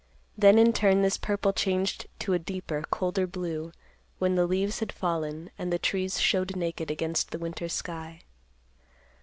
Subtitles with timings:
[0.35, 3.71] Then in turn this purple changed to a deeper, colder blue,
[4.17, 8.21] when the leaves had fallen, and the trees showed naked against the winter sky.